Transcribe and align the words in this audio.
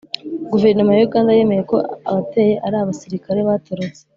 guverinoma 0.51 0.91
ya 0.95 1.03
uganda 1.07 1.37
yemeye 1.37 1.63
ko 1.71 1.77
abateye 2.09 2.53
ari 2.65 2.75
«abasirikari 2.77 3.41
batorotse» 3.49 4.01